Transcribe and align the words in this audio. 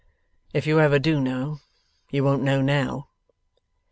'If 0.51 0.65
you 0.65 0.79
ever 0.79 0.97
do 0.97 1.19
know, 1.21 1.59
you 2.09 2.23
won't 2.23 2.41
know 2.41 2.59
now. 2.59 3.09